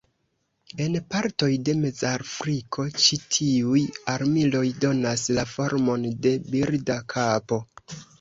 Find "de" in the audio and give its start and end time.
1.67-1.73, 6.27-6.33